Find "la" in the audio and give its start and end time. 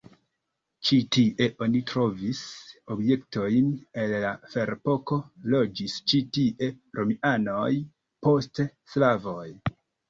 4.25-4.33